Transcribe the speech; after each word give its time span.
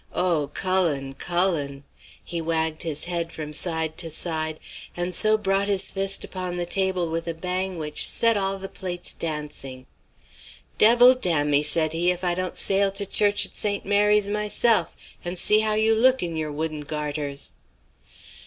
Oh, 0.15 0.49
Cullen, 0.55 1.13
Cullen!' 1.13 1.83
He 2.23 2.41
wagged 2.41 2.81
his 2.81 3.05
head 3.05 3.31
from 3.31 3.53
side 3.53 3.99
to 3.99 4.09
side, 4.09 4.59
and 4.97 5.13
so 5.13 5.37
brought 5.37 5.67
his 5.67 5.91
fist 5.91 6.23
upon 6.25 6.55
the 6.55 6.65
table 6.65 7.11
with 7.11 7.27
a 7.27 7.35
bang 7.35 7.77
which 7.77 8.07
set 8.07 8.35
all 8.35 8.57
the 8.57 8.67
plates 8.67 9.13
dancing. 9.13 9.85
'Devil 10.79 11.13
damn 11.13 11.51
me,' 11.51 11.61
said 11.61 11.93
he, 11.93 12.09
'if 12.09 12.23
I 12.23 12.33
don't 12.33 12.57
sail 12.57 12.91
to 12.93 13.05
church 13.05 13.45
at 13.45 13.55
St. 13.55 13.85
Mary's 13.85 14.27
myself 14.31 14.97
and 15.23 15.37
see 15.37 15.59
how 15.59 15.75
you 15.75 15.93
look 15.93 16.23
in 16.23 16.35
your 16.35 16.51
wooden 16.51 16.81
garters.' 16.81 17.53